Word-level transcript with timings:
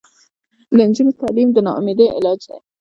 د 0.75 0.77
نجونو 0.89 1.11
تعلیم 1.21 1.49
د 1.53 1.57
ناامیدۍ 1.67 2.07
علاج 2.15 2.39
دی. 2.49 2.57